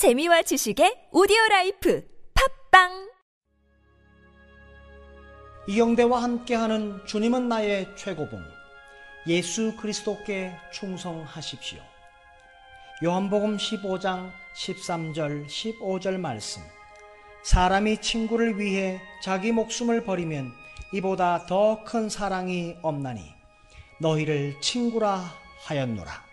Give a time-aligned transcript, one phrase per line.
[0.00, 2.02] 재미와 지식의 오디오 life
[2.72, 3.10] 팟빵
[5.68, 8.42] 이영대와 함께하는 주님은 나의 최고봉
[9.26, 11.80] 예수 그리스도께 충성하십시오.
[13.04, 16.62] 요한복음 15장 13절 15절 말씀
[17.44, 20.50] 사람이 친구를 위해 자기 목숨을 버리면
[20.94, 23.20] 이보다 더 큰 사랑이 없나니
[24.00, 25.30] 너희를 친구라
[25.66, 26.29] 하였노라.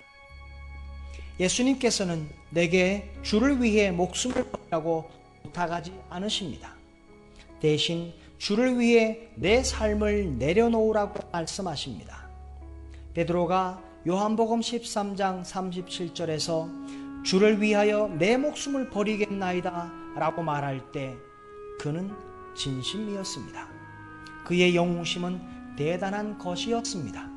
[1.39, 5.09] 예수님께서는 내게 주를 위해 목숨을 버리라고
[5.43, 6.75] 부탁하지 않으십니다.
[7.59, 12.28] 대신 주를 위해 내 삶을 내려놓으라고 말씀하십니다.
[13.14, 21.15] 베드로가 요한복음 13장 37절에서 주를 위하여 내 목숨을 버리겠나이다 라고 말할 때
[21.79, 22.11] 그는
[22.56, 23.67] 진심이었습니다.
[24.45, 27.29] 그의 영웅심은 대단한 것이었습니다.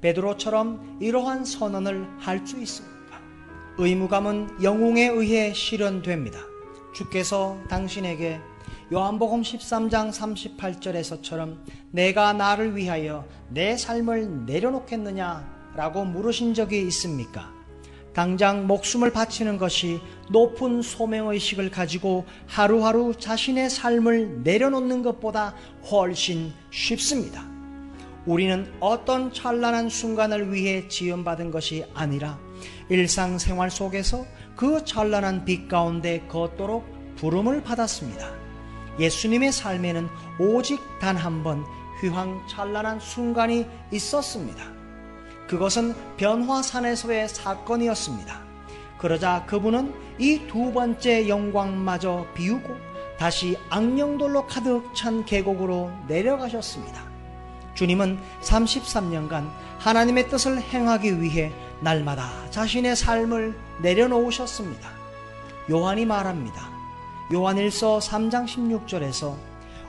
[0.00, 2.97] 베드로처럼 이러한 선언을 할 수 있습니다.
[3.80, 6.40] 의무감은 영웅에 의해 실현됩니다.
[6.92, 8.40] 주께서 당신에게
[8.92, 11.58] 요한복음 13장 38절에서처럼
[11.92, 17.52] 내가 나를 위하여 내 삶을 내려놓겠느냐 라고 물으신 적이 있습니까?
[18.12, 20.00] 당장 목숨을 바치는 것이
[20.32, 25.54] 높은 소명의식을 가지고 하루하루 자신의 삶을 내려놓는 것보다
[25.88, 27.57] 훨씬 쉽습니다.
[28.26, 32.38] 우리는 어떤 찬란한 순간을 위해 지원받은 것이 아니라
[32.88, 36.84] 일상생활 속에서 그 찬란한 빛 가운데 걷도록
[37.16, 38.30] 부름을 받았습니다.
[38.98, 40.08] 예수님의 삶에는
[40.40, 41.64] 오직 단 한 번
[42.00, 44.62] 휘황 찬란한 순간이 있었습니다.
[45.48, 48.42] 그것은 변화산에서의 사건이었습니다.
[48.98, 52.76] 그러자 그분은 이 두 번째 영광마저 비우고
[53.18, 57.07] 다시 악령돌로 가득 찬 계곡으로 내려가셨습니다.
[57.78, 59.48] 주님은 33년간
[59.78, 64.90] 하나님의 뜻을 행하기 위해 날마다 자신의 삶을 내려놓으셨습니다.
[65.70, 66.70] 요한이 말합니다.
[67.32, 69.36] 요한일서 3장 16절에서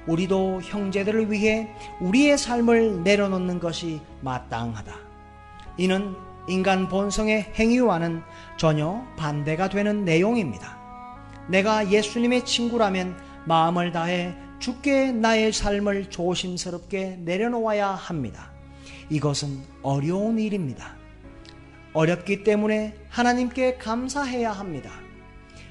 [0.06, 4.94] 우리도 형제들을 위해 우리의 삶을 내려놓는 것이 마땅하다.
[5.78, 6.16] 이는
[6.48, 8.22] 인간 본성의 행위와는
[8.58, 10.78] 전혀 반대가 되는 내용입니다.
[11.48, 18.52] 내가 예수님의 친구라면 마음을 다해 주께 나의 삶을 조심스럽게 내려놓아야 합니다.
[19.09, 20.95] 이것은 어려운 일입니다.
[21.93, 24.92] 어렵기 때문에 하나님께 감사해야 합니다.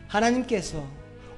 [0.08, 0.84] 하나님께서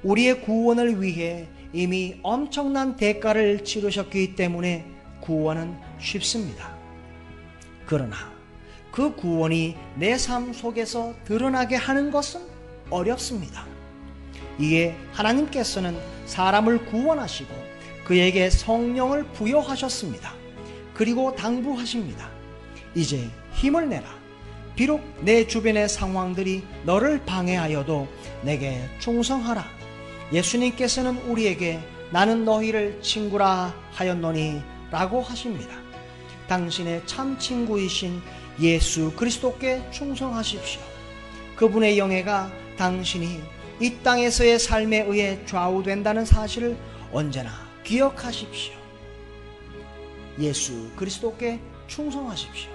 [0.03, 4.85] 우리의 구원을 위해 이미 엄청난 대가를 치르셨기 때문에
[5.21, 6.75] 구원은 쉽습니다.
[7.85, 8.15] 그러나
[8.91, 12.41] 그 구원이 내 삶 속에서 드러나게 하는 것은
[12.89, 13.65] 어렵습니다.
[14.59, 17.53] 이에 하나님께서는 사람을 구원하시고
[18.03, 20.33] 그에게 성령을 부여하셨습니다.
[20.93, 22.29] 그리고 당부하십니다.
[22.95, 24.21] 이제 힘을 내라.
[24.75, 28.07] 비록 내 주변의 상황들이 너를 방해하여도
[28.41, 29.65] 내게 충성하라.
[30.33, 31.79] 예수님께서는 우리에게
[32.11, 34.61] 나는 너희를 친구라 하였노니
[34.91, 35.75] 라고 하십니다.
[36.47, 38.21] 당신의 참 친구이신
[38.59, 40.81] 예수 그리스도께 충성하십시오.
[41.55, 43.41] 그분의 영예가 당신이
[43.81, 46.77] 이 땅에서의 삶에 의해 좌우된다는 사실을
[47.11, 47.49] 언제나
[47.83, 48.75] 기억하십시오.
[50.39, 52.70] 예수 그리스도께 충성하십시오.